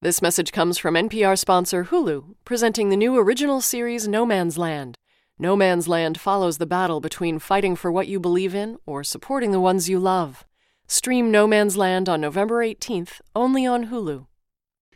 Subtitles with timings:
[0.00, 4.96] This message comes from NPR sponsor Hulu, presenting the new original series No Man's Land.
[5.40, 9.50] No Man's Land follows the battle between fighting for what you believe in or supporting
[9.50, 10.46] the ones you love.
[10.86, 14.28] Stream No Man's Land on November 18th, only on Hulu.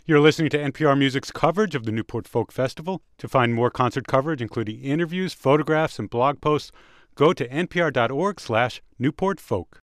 [0.07, 3.03] You're listening to NPR Music's coverage of the Newport Folk Festival.
[3.19, 6.71] To find more concert coverage, including interviews, photographs, and blog posts,
[7.17, 9.81] go to npr.org slash newportfolk.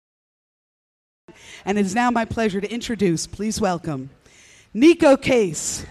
[1.66, 4.12] And it is now my pleasure to introduce, please welcome,
[4.78, 5.88] Neko Case.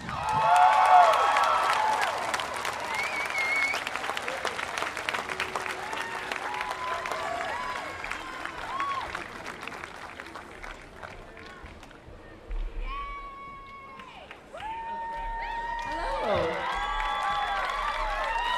[15.83, 16.37] Hello.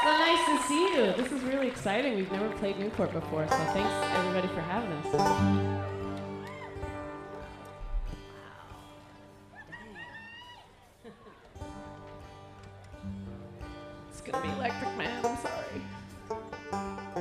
[0.03, 1.13] So nice to see you.
[1.17, 2.17] This is really exciting.
[2.17, 5.98] We've never played Newport before, so thanks everybody for having us.
[14.31, 15.25] Gonna be Electric Man.
[15.25, 15.83] I'm sorry.
[16.31, 17.15] I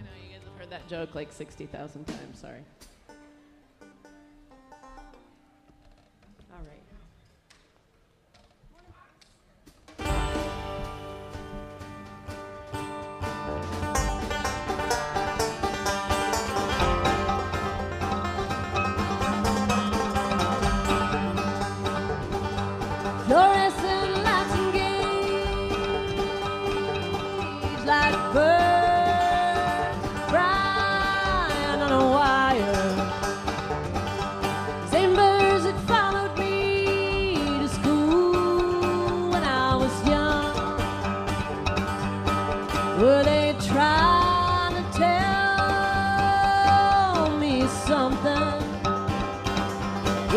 [0.00, 2.38] know you guys have heard that joke like 60,000 times.
[2.38, 2.60] Sorry.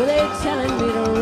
[0.00, 1.19] Were they telling me to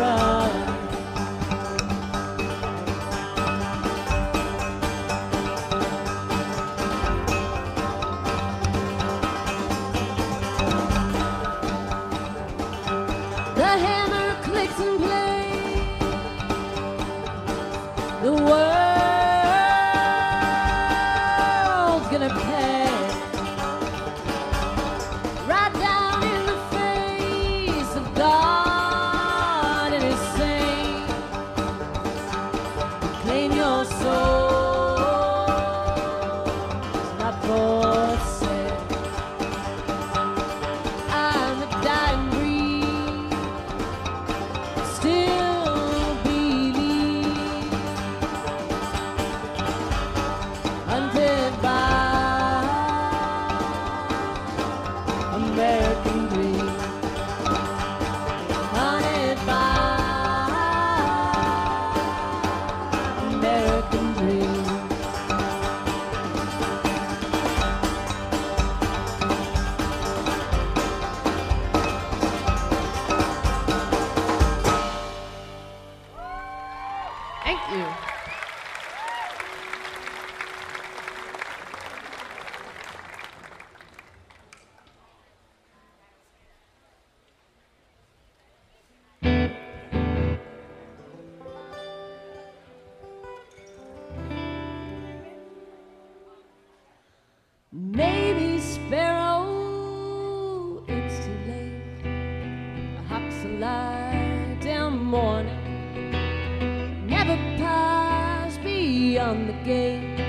[109.29, 110.19] beyond the gate.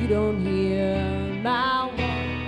[0.00, 0.96] You don't hear
[1.42, 2.44] my warning.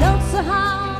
[0.00, 0.96] Notes so high,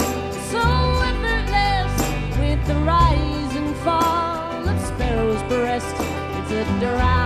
[0.51, 0.63] so
[1.11, 1.95] effortless
[2.39, 5.95] with the rise and fall of sparrow's breast.
[6.39, 7.26] It's a drowning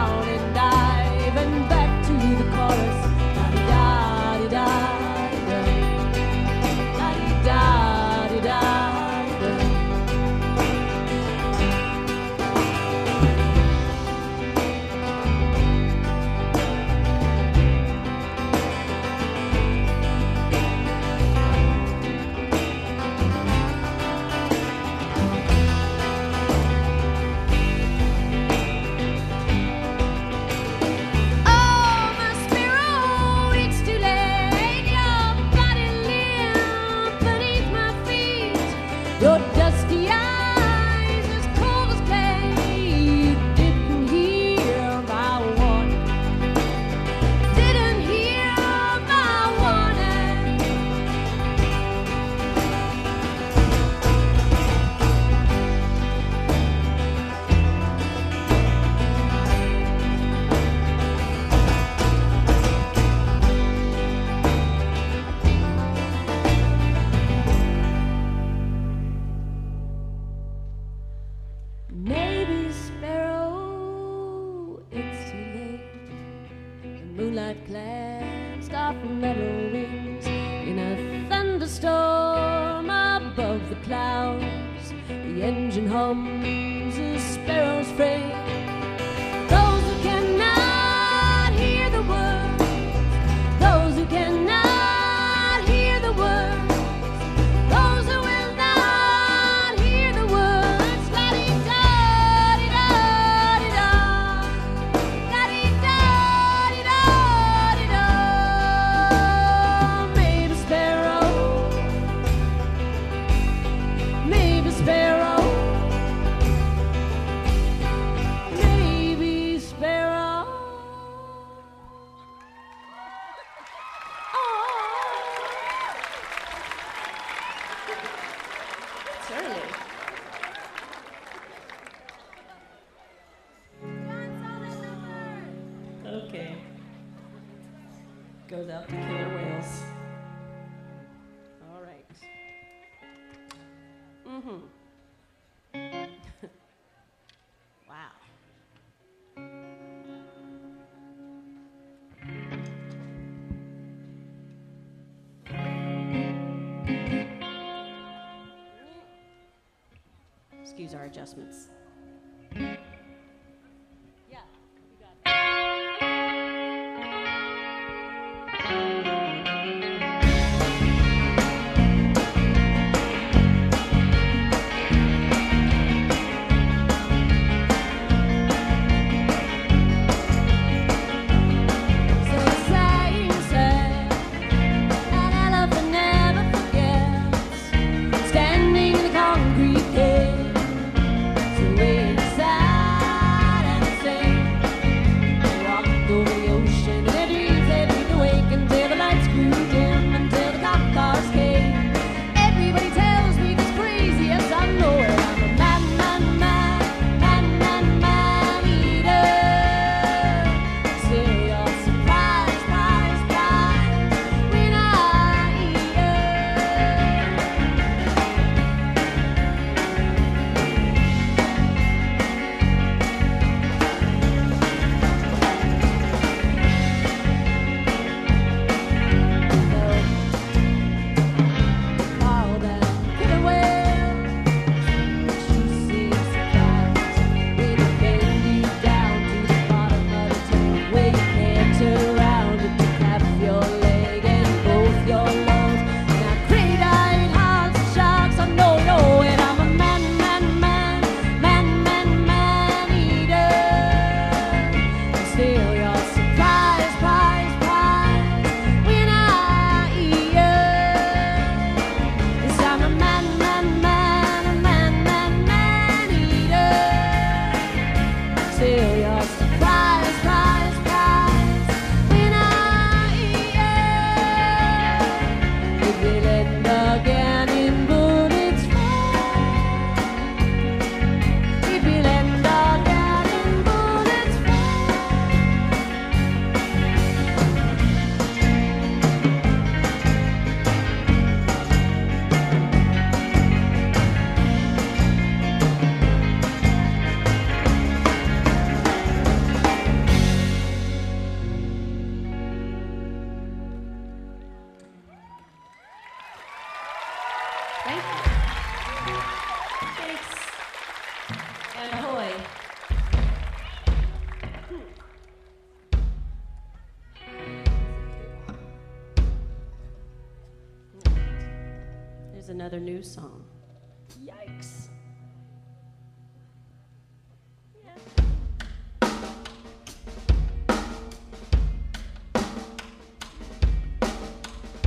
[160.80, 161.68] use our adjustments.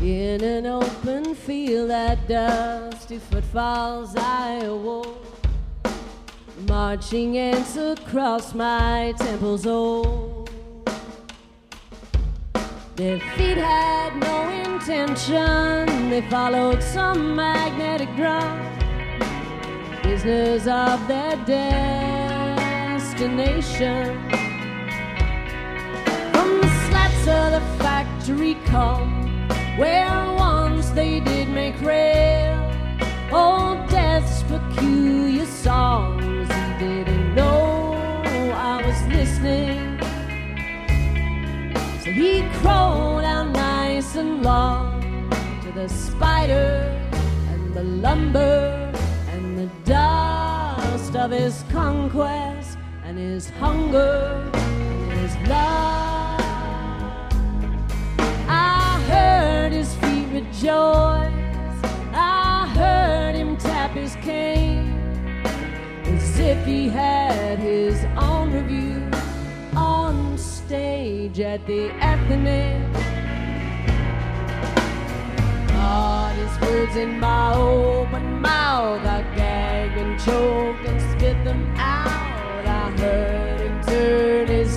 [0.03, 5.15] In an open field at dusty footfalls I awoke
[6.67, 10.49] Marching ants across my temples old
[12.97, 18.59] Their feet had no intention They followed some magnetic drum.
[20.03, 21.37] Business of their
[22.97, 24.19] destination.
[26.33, 29.22] From the slats of the factory come
[29.75, 32.53] where once they did make rail,
[33.31, 36.47] old Death's peculiar songs.
[36.47, 37.93] He didn't know
[38.53, 39.99] I was listening,
[42.03, 45.01] so he crawled out nice and long
[45.63, 46.95] to the spider
[47.49, 48.93] and the lumber
[49.31, 55.92] and the dust of his conquest and his hunger and his love.
[60.53, 61.31] Rejoice.
[62.13, 64.95] I heard him tap his cane
[66.05, 69.09] as if he had his own review
[69.75, 72.93] on stage at the Athenaeum.
[76.33, 82.65] His words in my open mouth, I gagged and choked and spit them out.
[82.65, 84.75] I heard him turn as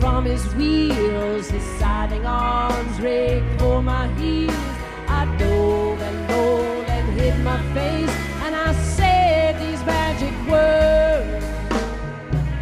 [0.00, 4.54] From his wheels, his siding arms raked for my heels.
[5.06, 11.44] I dove and rolled and hid my face, and I said these magic words.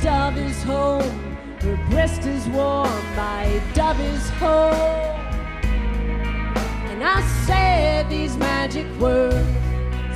[0.02, 5.16] Dove is home, her breast is warm, my dove is home.
[6.90, 9.46] And I said these magic words.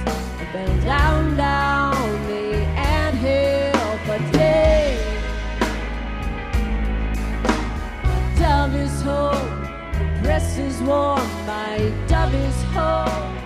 [0.07, 1.90] I down, down
[9.01, 13.37] is her breast is warm, my dove is home.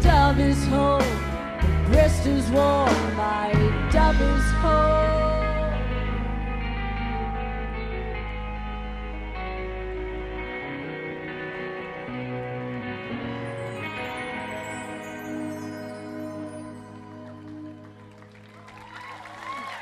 [0.00, 3.52] Dove is home, her breast is warm, my
[3.90, 5.10] dove is home.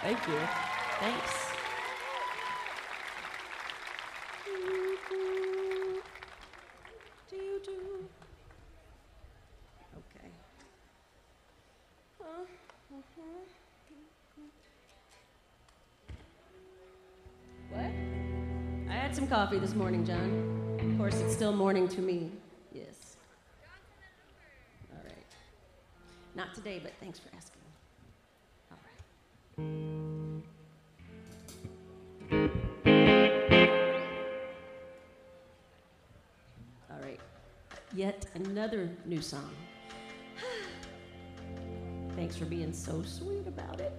[0.00, 0.67] Thank you.
[19.38, 20.80] Coffee this morning, John.
[20.80, 22.32] Of course, it's still morning to me.
[22.72, 23.18] Yes.
[24.92, 25.14] All right.
[26.34, 27.62] Not today, but thanks for asking.
[28.72, 28.98] All right.
[36.90, 37.20] All right.
[37.94, 39.52] Yet another new song.
[42.16, 43.92] Thanks for being so sweet about it.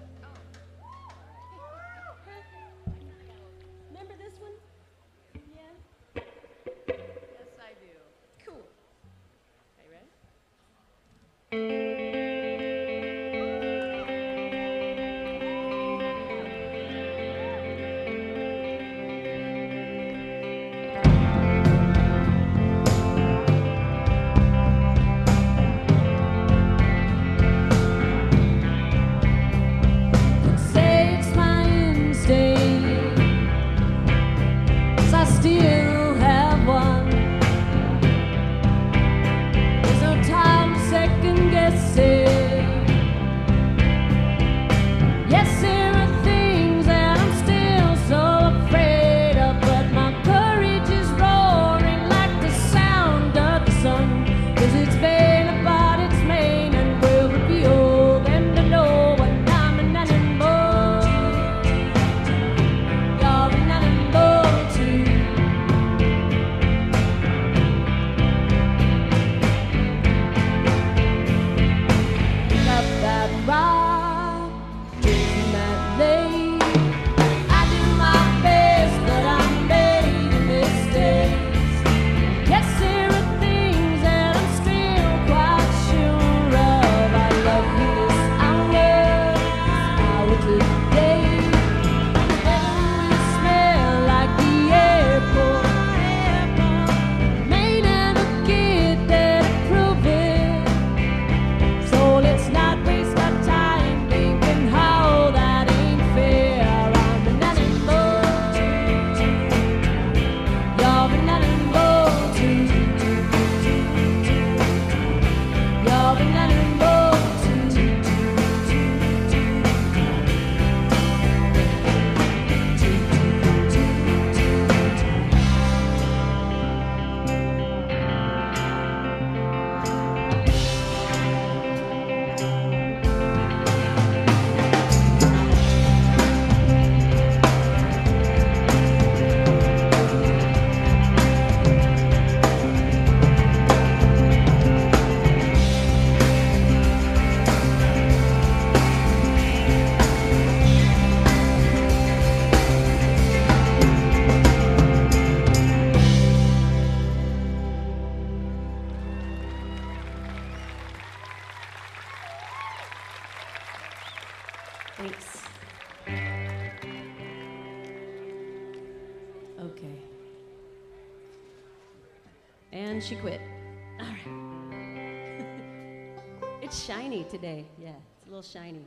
[178.39, 178.79] Little shiny.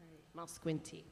[0.00, 1.04] All right, I'm all squinty.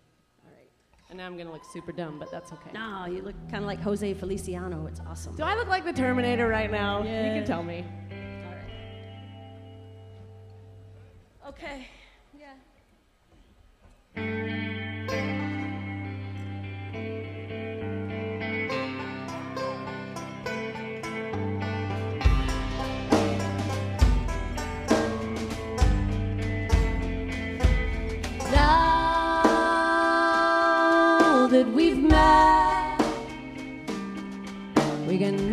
[0.45, 0.69] All right.
[1.11, 2.71] And now I'm gonna look super dumb, but that's okay.
[2.75, 4.87] No, you look kind of like Jose Feliciano.
[4.87, 5.37] It's awesome.
[5.37, 7.05] Do I look like the Terminator right now?
[7.05, 7.29] Yeah.
[7.29, 7.85] You can tell me.
[8.11, 8.51] All
[11.45, 11.51] right.
[11.51, 11.87] Okay.
[12.37, 12.55] Yeah.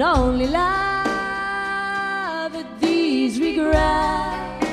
[0.01, 1.05] Can only love
[2.55, 4.65] at these regrets.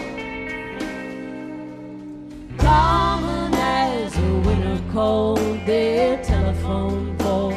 [2.56, 7.52] Common as a winter cold, their telephone pole.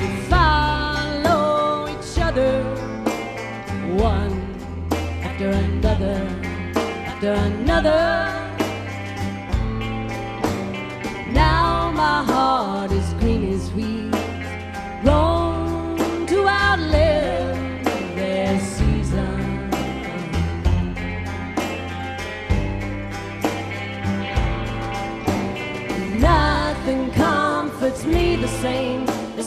[0.00, 2.62] We follow each other,
[3.96, 4.34] one
[5.22, 6.28] after another,
[7.06, 8.23] after another.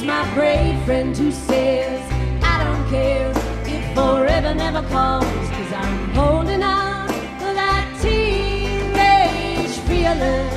[0.07, 2.01] My brave friend who says,
[2.41, 3.29] I don't care
[3.65, 10.56] if forever never comes, cause I'm holding out for that teenage feeling.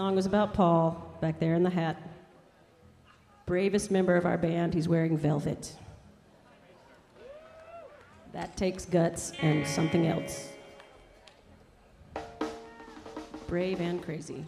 [0.00, 2.00] Song was about Paul back there in the hat.
[3.44, 5.74] Bravest member of our band, he's wearing velvet.
[8.32, 10.48] That takes guts and something else.
[13.46, 14.46] Brave and crazy.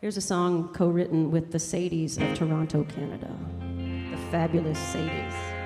[0.00, 3.36] Here's a song co written with the Sadies of Toronto, Canada.
[4.12, 5.59] The fabulous Sadies.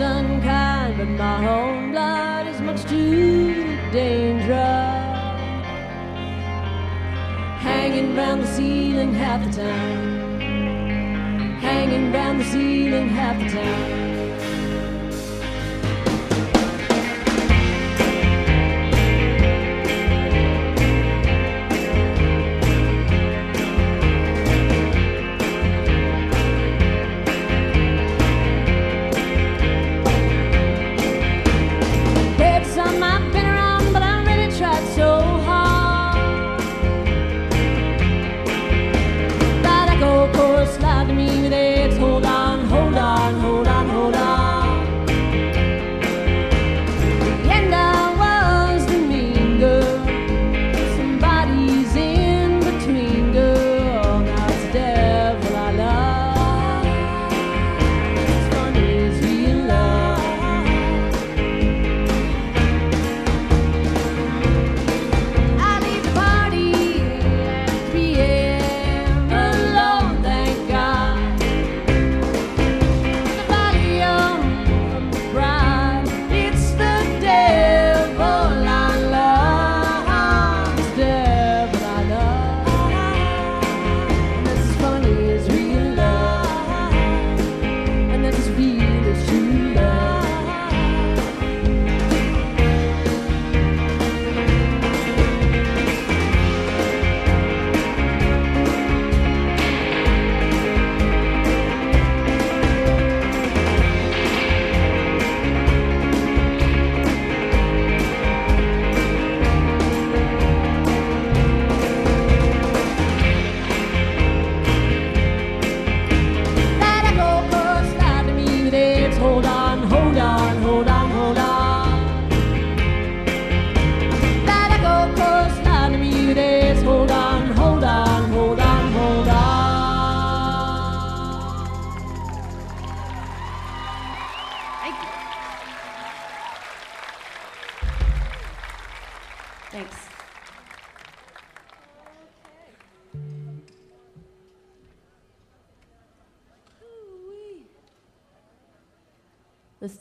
[0.00, 4.56] Unkind, but my own blood is much too dangerous.
[7.60, 10.40] Hanging round the ceiling half the time.
[11.60, 14.05] Hanging round the ceiling half the time.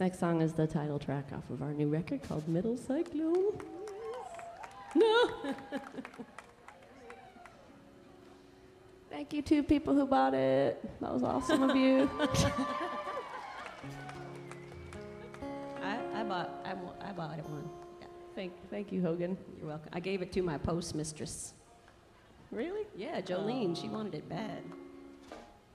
[0.05, 3.57] Next song is the title track off of our new record called Middle Cyclone.
[4.93, 5.31] No.
[9.09, 10.79] Thank you to people who bought it.
[11.01, 12.07] That was awesome of you.
[15.81, 17.67] I, I bought I, I bought it one.
[17.99, 19.35] Yeah, thank, thank you, Hogan.
[19.57, 19.89] you're welcome.
[19.91, 21.53] I gave it to my postmistress.
[22.51, 22.85] Really?
[22.95, 23.75] Yeah, Jolene.
[23.75, 23.93] She oh.
[23.93, 24.61] wanted it bad.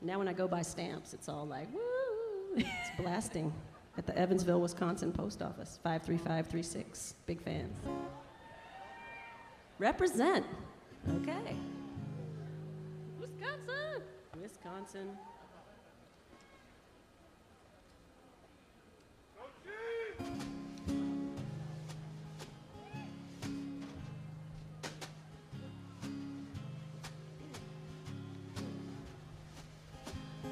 [0.01, 1.81] Now when I go buy stamps, it's all like woo!
[2.55, 3.53] It's blasting
[3.98, 7.14] at the Evansville, Wisconsin post office, five three five three six.
[7.26, 7.76] Big fans.
[9.79, 10.46] Represent.
[11.09, 11.57] Okay.
[13.18, 14.03] Wisconsin.
[14.40, 15.18] Wisconsin.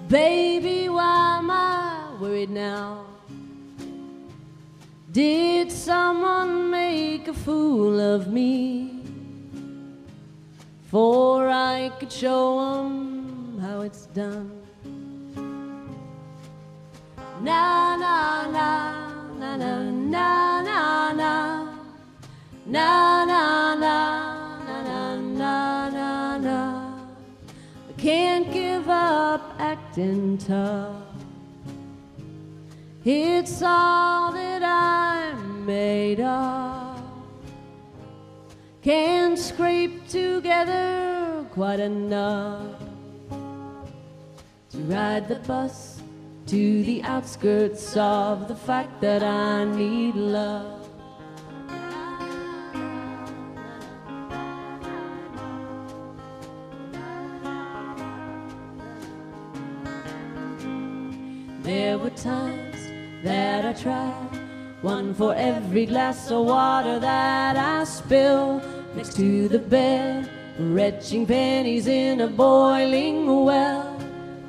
[0.08, 3.04] Baby, why am I worried now?
[5.10, 9.02] Did someone make a fool of me?
[10.90, 14.50] For I could show 'em how it's done.
[17.42, 18.16] Na na
[18.56, 18.70] na
[19.40, 19.74] na na
[20.14, 21.32] na na na
[22.66, 24.78] na na na na
[25.40, 26.58] na na na
[27.88, 31.07] I can't give up acting tough.
[33.10, 37.00] It's all that I'm made of.
[38.82, 42.78] Can't scrape together quite enough
[43.30, 46.02] to ride the bus
[46.48, 50.77] to the outskirts of the fact that I need love.
[63.84, 68.62] One for every glass of water that I spill
[68.94, 73.98] next to the bed, retching pennies in a boiling well,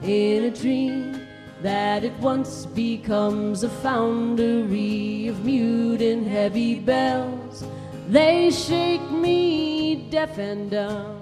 [0.02, 1.22] in a dream
[1.62, 7.64] that at once becomes a foundry of mute and heavy bells.
[8.08, 11.22] They shake me deaf and dumb.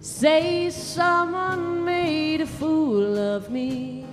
[0.00, 4.09] Say someone made a fool of me.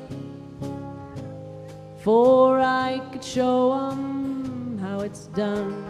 [2.08, 5.84] For I could show 'em how it's done.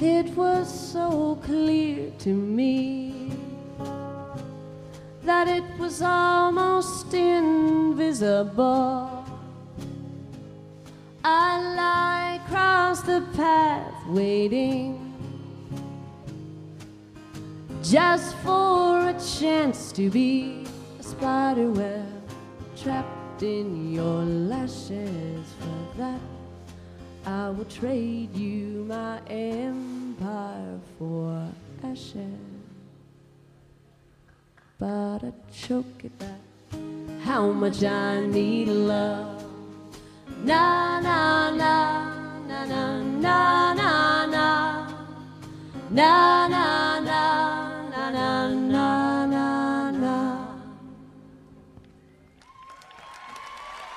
[0.00, 3.30] It was so clear to me
[5.22, 9.09] that it was almost invisible.
[13.02, 14.96] The path waiting
[17.82, 20.64] just for a chance to be
[20.98, 22.06] a spider web
[22.76, 25.46] trapped in your lashes.
[25.58, 26.20] For that,
[27.26, 31.48] I will trade you my empire for
[31.82, 32.60] ashes
[34.80, 36.40] but I choke it back.
[37.22, 39.44] How much I need love.
[40.42, 42.19] Na na na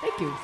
[0.00, 0.34] Thank you.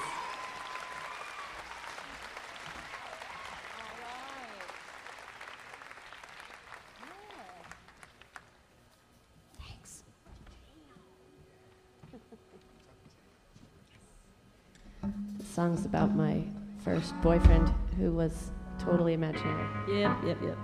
[15.42, 16.44] song's about my
[16.84, 19.68] first boyfriend who was totally imaginary.
[19.88, 20.58] Yep, yep, yep.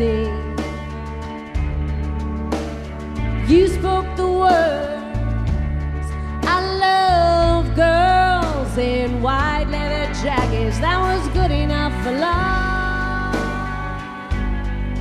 [0.00, 0.56] 16.
[3.46, 6.08] You spoke the words,
[6.46, 10.78] I love girls in white leather jackets.
[10.78, 13.34] That was good enough for love.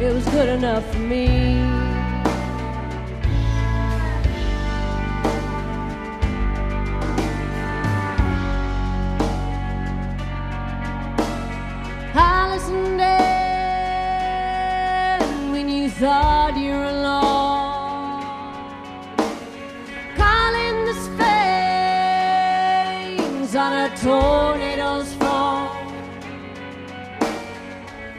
[0.02, 1.59] It was good enough for me.
[16.00, 18.24] Thought you were alone.
[20.16, 21.26] Calling the space
[23.54, 25.94] on a tornado's phone.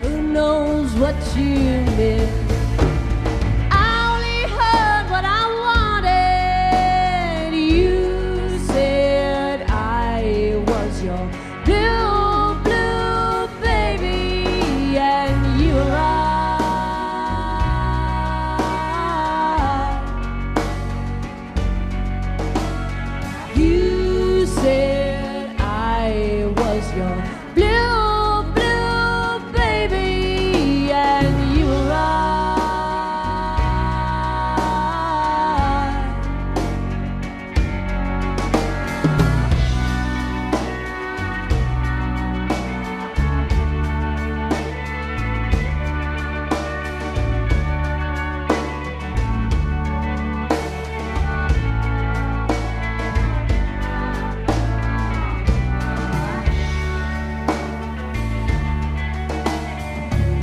[0.03, 2.40] Who knows what you meant?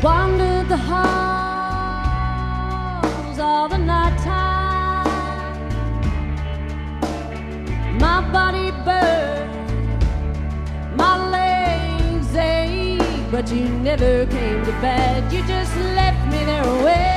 [0.07, 1.37] Wandered the halls
[3.39, 5.59] all the night time.
[7.99, 9.51] My body burned,
[10.95, 15.29] my legs ache, but you never came to bed.
[15.33, 17.16] You just left me there away.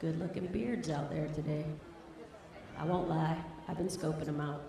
[0.00, 1.64] Good looking beards out there today.
[2.78, 4.62] I won't lie, I've been scoping them out.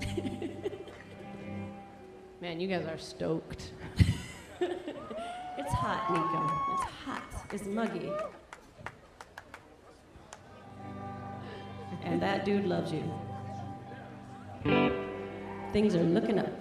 [2.40, 3.72] Man, you guys are stoked.
[5.60, 6.42] It's hot, Neko.
[6.74, 7.22] It's hot.
[7.52, 8.10] It's muggy.
[12.02, 13.04] And that dude loves you.
[15.72, 16.59] Things are looking up.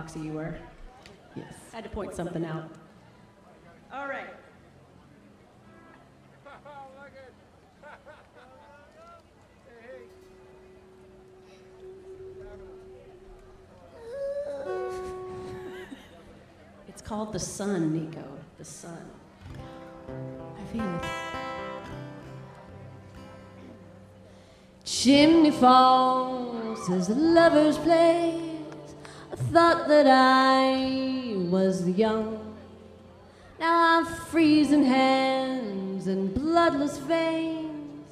[0.00, 0.56] About foxy you were.
[1.36, 1.52] Yes.
[1.72, 2.70] I had to point something out.
[3.92, 4.30] All right.
[16.88, 18.24] It's called The Sun, Neko.
[18.56, 19.10] The Sun.
[20.08, 21.04] I feel it.
[24.82, 28.49] Chimney Falls is a lover's place.
[29.52, 32.54] Thought that I was young.
[33.58, 38.06] Now I've freezing hands and bloodless veins,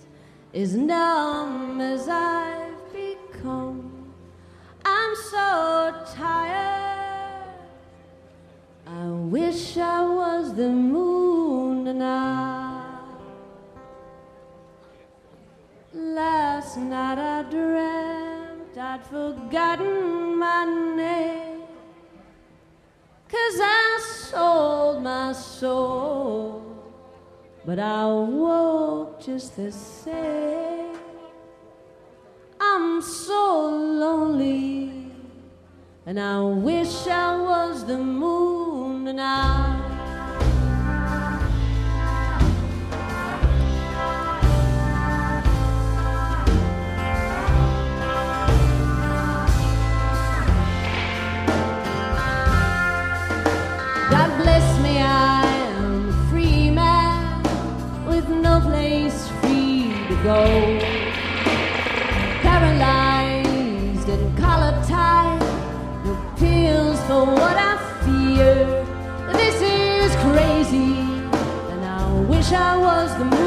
[0.53, 4.13] as numb as I've become.
[4.85, 7.55] I'm so tired.
[8.85, 13.01] I wish I was the moon tonight.
[15.95, 18.08] Last night I dreamt
[18.91, 20.65] I'd forgotten my
[20.97, 21.61] name.
[23.29, 26.63] Cause I sold my soul,
[27.67, 30.97] but I woke just the same.
[32.59, 35.13] I'm so lonely,
[36.07, 39.79] and I wish I was the moon tonight.
[39.79, 39.88] God
[60.29, 60.45] go.
[62.43, 65.41] Paralyzed and collar tied,
[66.05, 67.75] no pills for what I
[68.05, 68.57] fear.
[69.41, 70.93] This is crazy,
[71.73, 73.38] and I wish I was the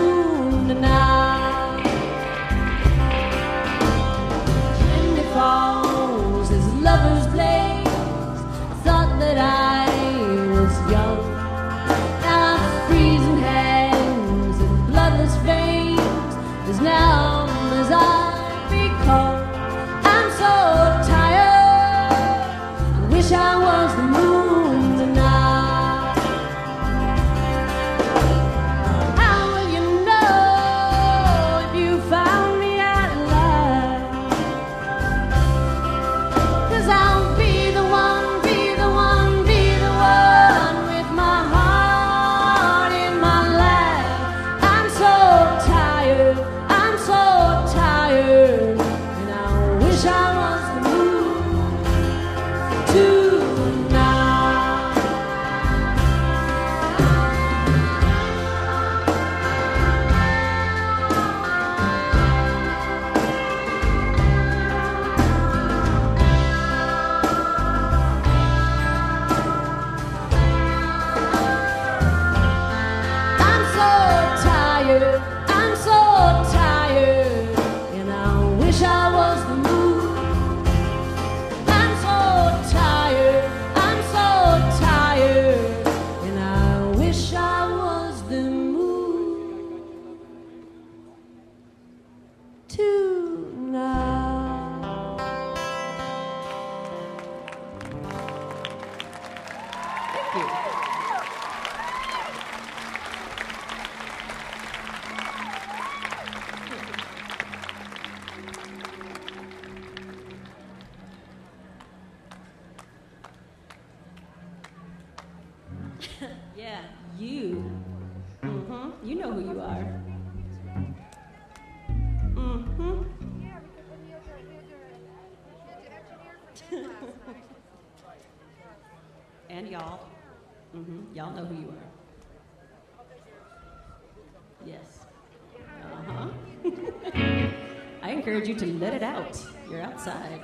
[138.42, 139.40] encourage you to let it out.
[139.70, 140.42] You're outside.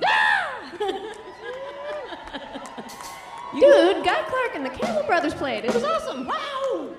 [3.58, 5.64] Dude, Guy Clark and the Campbell Brothers played.
[5.64, 6.26] It was awesome.
[6.26, 6.90] Wow.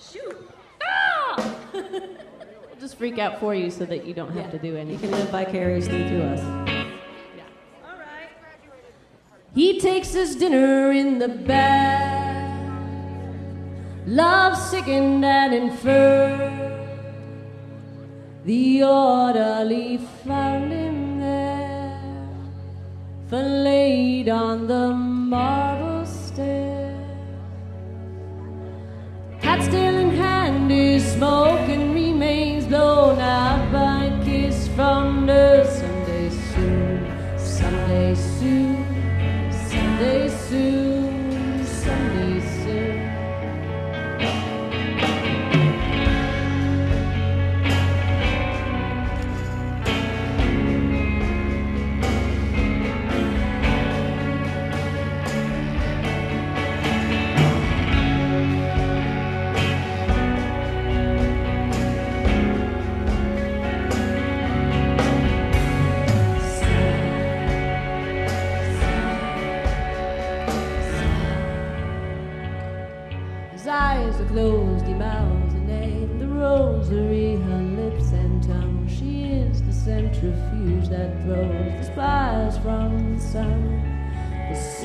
[0.00, 0.50] Shoot.
[0.82, 1.54] Ah!
[1.72, 4.50] we'll just freak out for you so that you don't have Yeah.
[4.52, 5.10] to do anything.
[5.10, 6.72] You can live vicariously through us.
[9.54, 12.44] He takes his dinner in the bed.
[14.06, 16.85] Love sickened and inferred.
[18.46, 22.00] The orderly found him there,
[23.28, 26.94] filleted on the marble stair.
[29.40, 33.55] Hat still in hand, his smoking remains blown out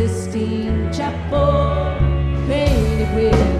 [0.02, 1.96] Sistine Chapel,
[2.48, 3.51] painted with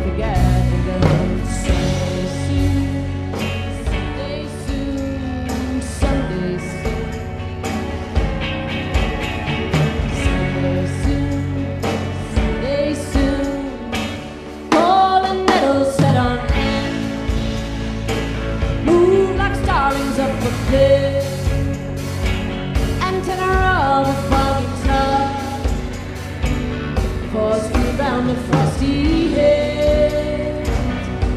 [28.82, 30.68] the frosty head.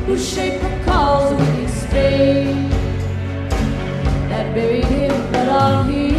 [0.07, 2.71] Whose shape recalls a wicked.
[4.31, 6.14] That buried him, but on his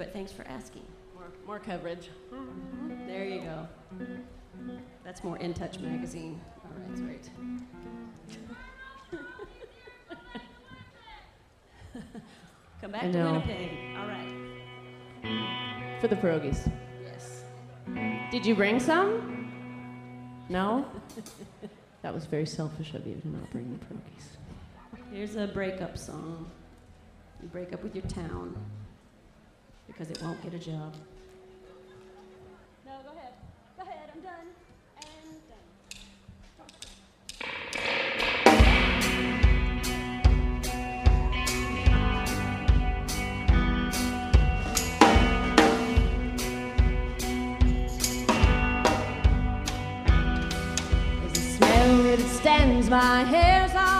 [0.00, 0.82] but thanks for asking.
[1.14, 2.08] More, more coverage.
[2.32, 3.06] Mm-hmm.
[3.06, 3.68] There you go.
[5.04, 6.40] That's more In Touch magazine.
[6.64, 7.30] All right, that's right.
[12.80, 13.32] Come back I to know.
[13.32, 13.70] Winnipeg.
[13.98, 16.00] All right.
[16.00, 16.72] For the pierogies.
[17.04, 17.44] Yes.
[18.30, 19.52] Did you bring some?
[20.48, 20.86] No?
[22.00, 24.38] that was very selfish of you to not bring the pierogies.
[25.12, 26.50] Here's a breakup song.
[27.42, 28.56] You break up with your town
[29.92, 30.94] because it won't get a job.
[32.86, 33.32] No, go ahead.
[33.76, 34.10] Go ahead.
[34.14, 34.46] I'm done.
[35.02, 35.40] And.
[51.20, 53.99] There's a smell that stands my hair's on end.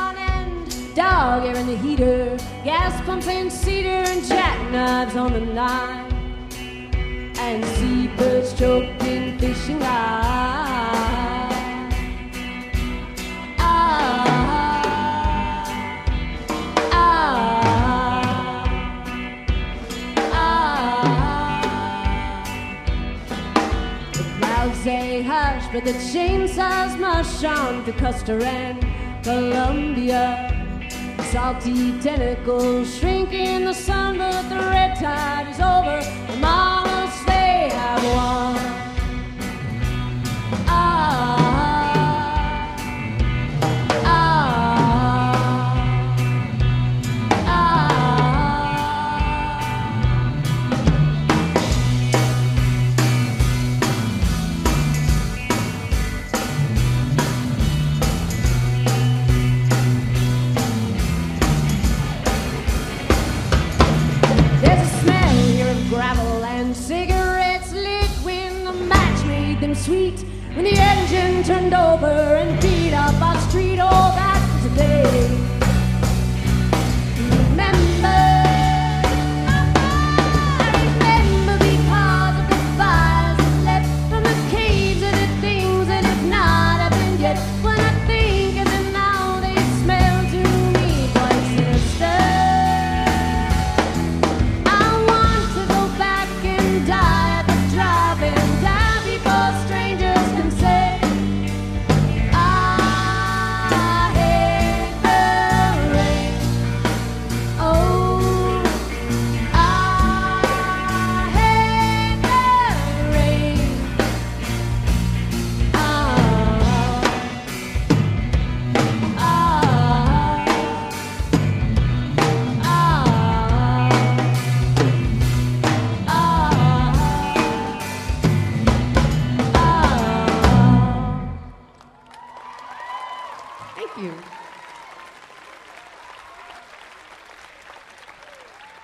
[1.01, 6.13] Dog air in the heater, gas pumping cedar, and jackknives on the line.
[7.39, 9.89] And seabirds choked in fishing line.
[13.59, 14.83] Ah,
[16.93, 17.41] ah,
[20.35, 20.83] ah.
[24.39, 28.85] Clouds say hush, but the chainsaws mush on to Custer and
[29.25, 30.50] Columbia.
[31.31, 36.03] Salty tentacles shrink in the sun, but the red tide is over.
[36.33, 38.60] The monarchs they have won.
[71.51, 72.40] Turned over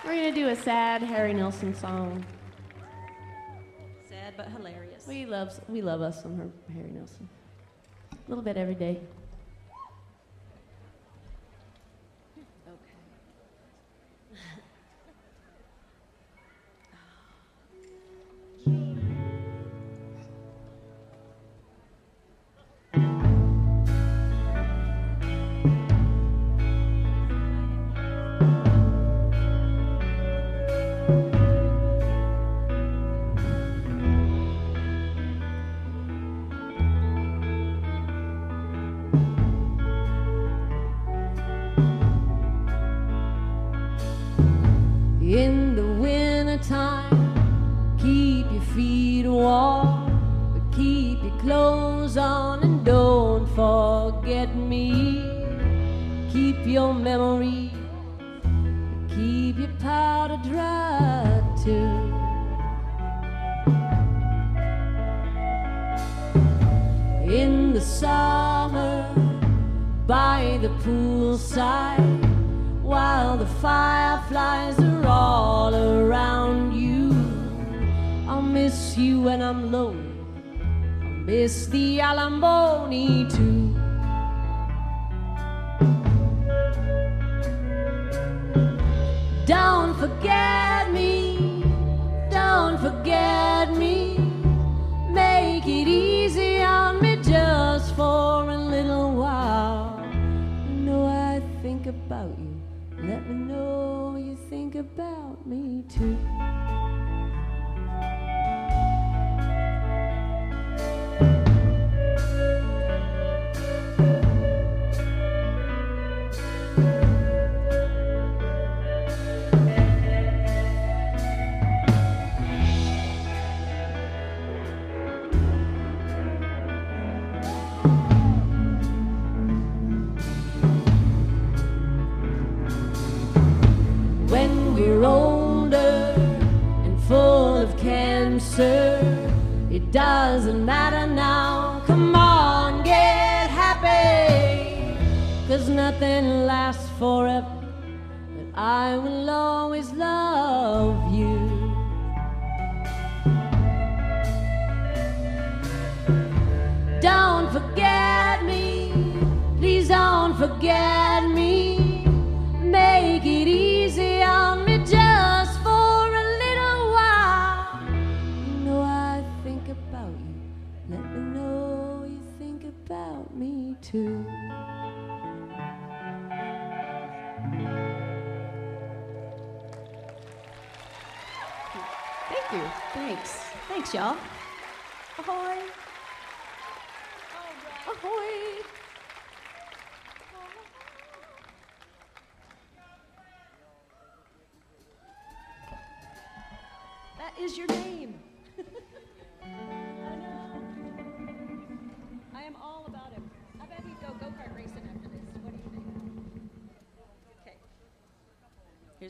[0.07, 2.25] We're gonna do a sad Harry Nilsson song.
[4.09, 5.05] Sad but hilarious.
[5.05, 7.29] We love we love us some her Harry Nilsson.
[8.13, 9.01] A little bit every day.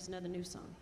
[0.08, 0.75] Another new song.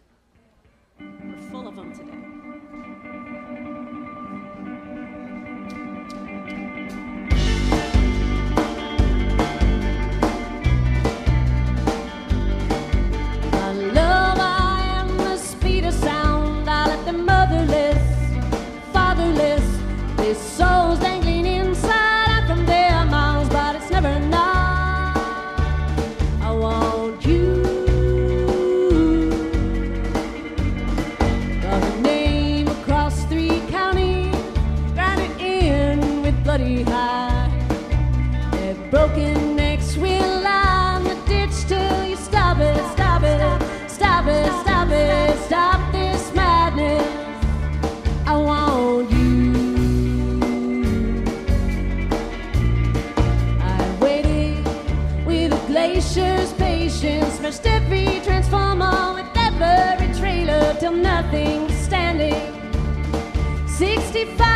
[64.25, 64.54] 65 miles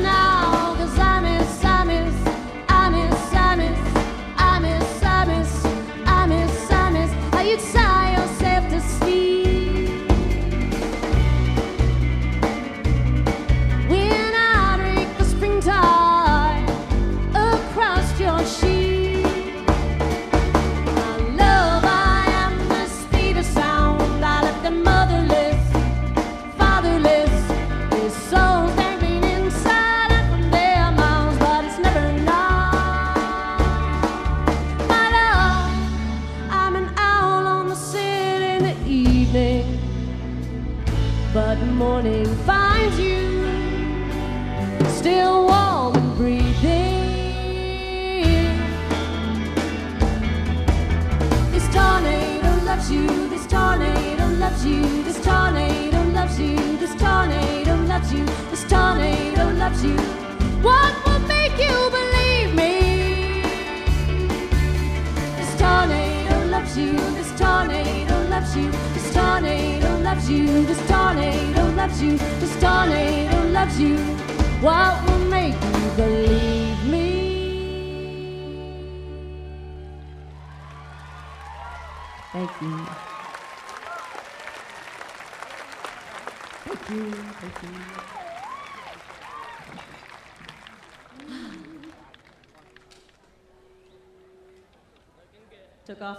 [0.00, 0.33] moment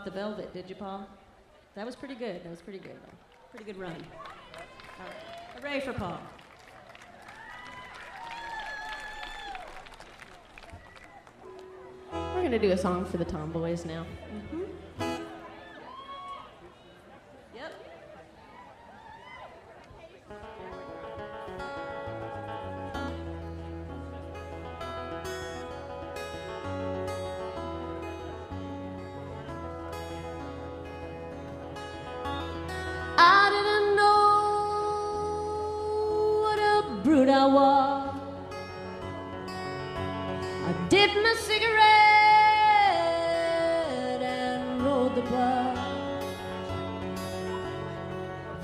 [0.05, 1.07] the velvet, did you, Paul?
[1.75, 2.43] That was pretty good.
[2.43, 2.95] That was pretty good.
[3.49, 3.95] Pretty good run.
[4.99, 5.61] All right.
[5.61, 6.19] Hooray for Paul.
[12.13, 14.05] We're gonna do a song for the tomboys now.
[14.53, 14.64] Yep.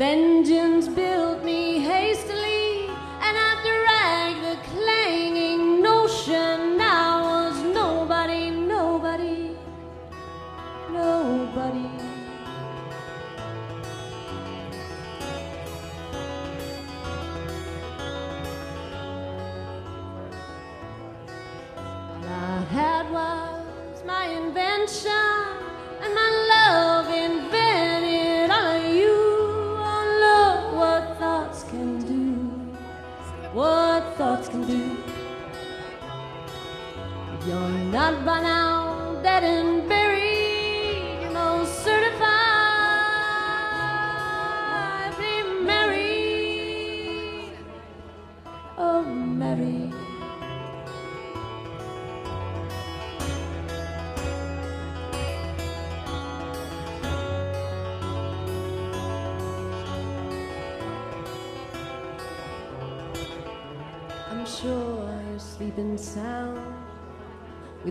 [0.02, 2.51] Vengeance built me hastily,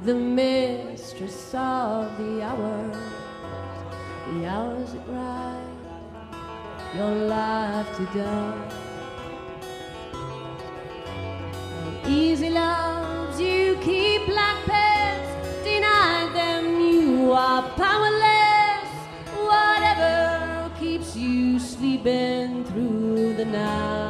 [0.00, 2.90] with the mistress of the hour.
[4.32, 5.64] the hours that ride
[6.94, 8.70] your life to die.
[12.06, 18.90] Easy loves you keep like pets, denied them you are powerless.
[19.50, 24.09] Whatever keeps you sleeping through the night.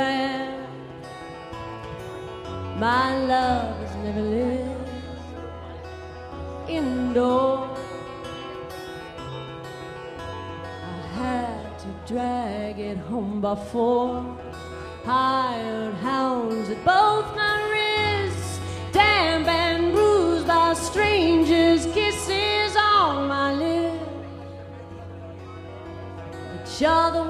[0.00, 0.68] Am.
[2.78, 4.80] My love has never lived
[6.68, 7.78] indoors.
[10.84, 14.38] I had to drag it home by four.
[15.04, 18.60] Hired hounds at both my wrists,
[18.92, 24.04] damp and bruised by strangers' kisses on my lips.
[26.52, 27.24] But you're the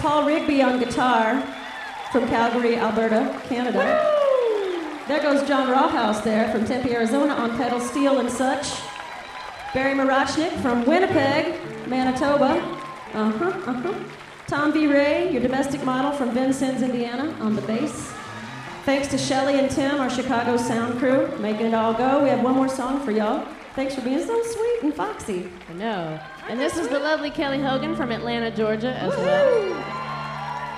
[0.00, 1.42] Paul Rigby on guitar
[2.10, 3.78] from Calgary, Alberta, Canada.
[5.06, 8.80] There goes Jon Rauhouse there from Tempe, Arizona on pedal steel and such.
[9.74, 11.54] Barry Mirochnick from Winnipeg,
[11.86, 12.62] Manitoba.
[13.12, 13.94] Uh huh, uh huh.
[14.46, 14.86] Tom V.
[14.86, 18.10] Ray, your domestic model from Vincennes, Indiana, on the bass.
[18.86, 22.22] Thanks to Shelly and Tim, our Chicago sound crew, making it all go.
[22.22, 23.46] We have one more song for y'all.
[23.74, 25.52] Thanks for being so sweet and foxy.
[25.68, 26.20] I know.
[26.48, 29.76] And this is the lovely Kelly Hogan from Atlanta, Georgia, as well.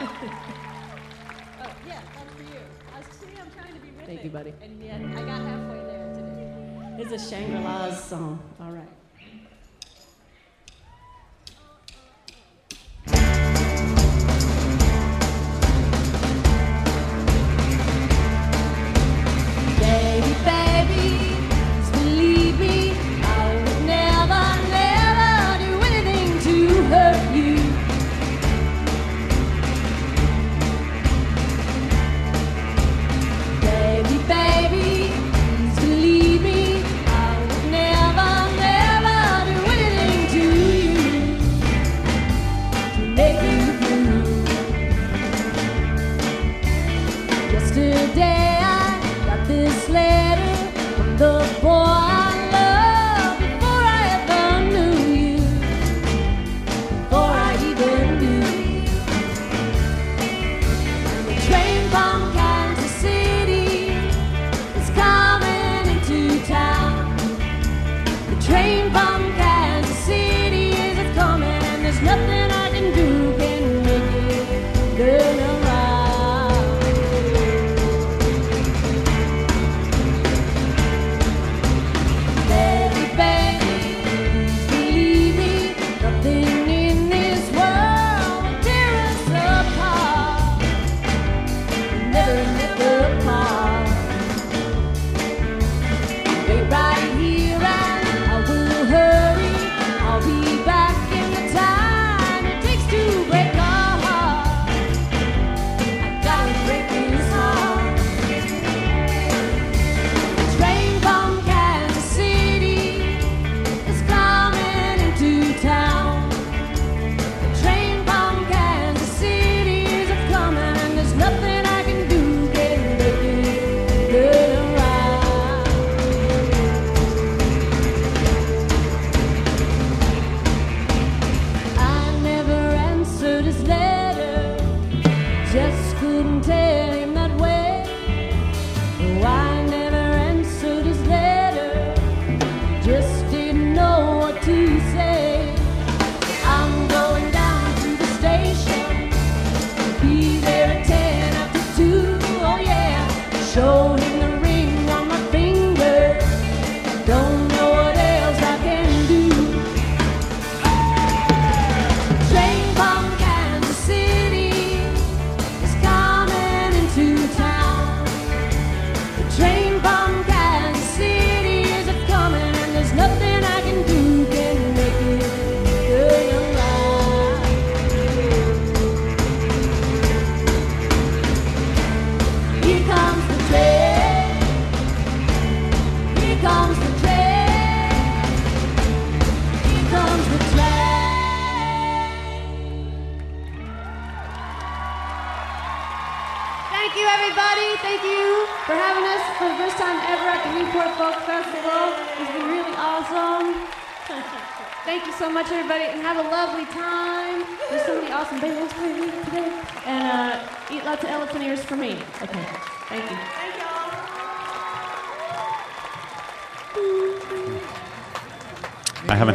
[1.64, 2.58] Oh, yeah, that's for you.
[2.92, 4.06] I see, I'm trying to be rhythmic.
[4.06, 4.52] Thank you, buddy.
[4.60, 6.96] And yet I got halfway there today.
[6.98, 8.42] It's a Shangri-La's song.
[8.60, 8.88] All right.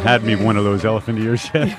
[0.08, 1.68] Had me one of those elephant ears yet.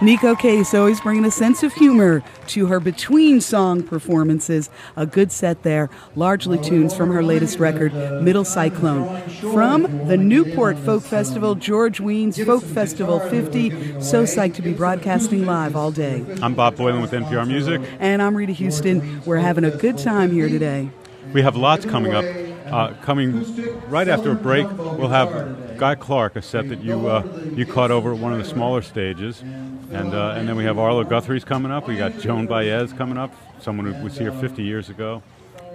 [0.00, 4.68] Neko Case always bringing a sense of humor to her between song performances.
[4.96, 9.20] A good set there, largely tunes from her latest record, Middle Cyclone.
[9.52, 13.70] From the Newport Folk Festival, George Wein's Folk Festival 50.
[14.00, 16.26] So psyched to be broadcasting live all day.
[16.42, 17.80] I'm Bob Boilen with NPR Music.
[18.00, 19.22] And I'm Rita Houston.
[19.24, 20.90] We're having a good time here today.
[21.32, 22.24] We have lots coming up.
[22.66, 23.44] Uh, coming
[23.88, 25.30] right after a break, we'll have
[25.76, 27.22] Guy Clark, a set that you uh,
[27.54, 30.78] you caught over at one of the smaller stages, and uh, and then we have
[30.78, 31.86] Arlo Guthrie's coming up.
[31.86, 35.22] We got Joan Baez coming up, someone who was here 50 years ago.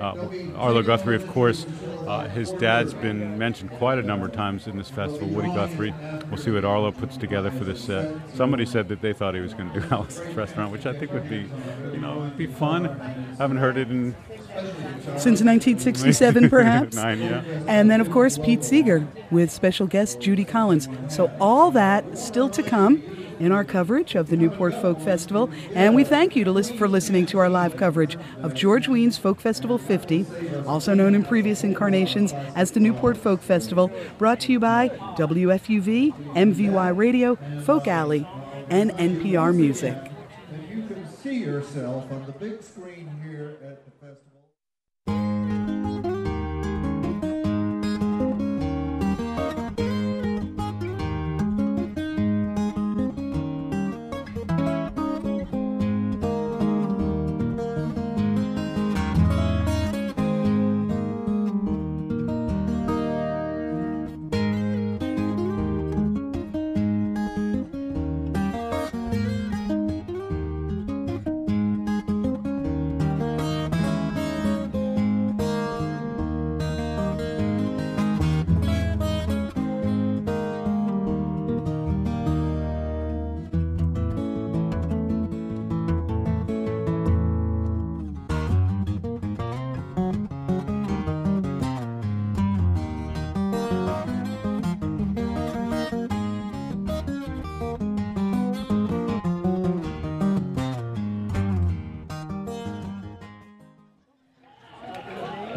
[0.02, 0.28] Uh,
[0.58, 1.68] Arlo Guthrie, of course,
[2.08, 5.94] uh, his dad's been mentioned quite a number of times in this festival, Woody Guthrie.
[6.28, 8.12] We'll see what Arlo puts together for this set.
[8.34, 11.14] Somebody said that they thought he was going to do Alice's Restaurant, which I think
[11.14, 11.48] would be,
[11.94, 12.88] you know, would be fun.
[12.90, 14.16] I Haven't heard it in
[15.18, 16.96] Since 1967, perhaps.
[16.96, 17.44] nine, yeah.
[17.68, 20.88] And then, of course, Pete Seeger with special guest Judy Collins.
[21.10, 23.02] So, all that still to come.
[23.40, 26.88] in our coverage of the Newport Folk Festival, and we thank you to list, for
[26.88, 30.28] listening to our live coverage of George Wein's Folk Festival 50,
[30.68, 33.90] also known in previous incarnations as the Newport Folk Festival,
[34.20, 38.28] brought to you by WFUV, MVY Radio, Folk Alley,
[38.70, 39.98] and NPR Music.
[40.54, 43.91] And you can see yourself on the big screen here at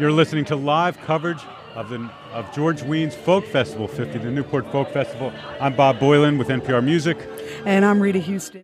[0.05, 1.41] You're listening to live coverage
[1.73, 5.33] of the of George Wein's Folk Festival 50, the Newport Folk Festival.
[5.59, 7.17] I'm Bob Boilen with NPR Music.
[7.65, 8.63] And I'm Rita Houston.